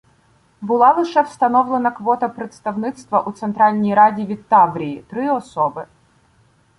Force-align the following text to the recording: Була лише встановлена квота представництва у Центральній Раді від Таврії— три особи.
Була 0.61 0.93
лише 0.93 1.21
встановлена 1.21 1.91
квота 1.91 2.29
представництва 2.29 3.21
у 3.21 3.31
Центральній 3.31 3.95
Раді 3.95 4.25
від 4.25 4.47
Таврії— 4.47 5.05
три 5.09 5.29
особи. 5.31 5.85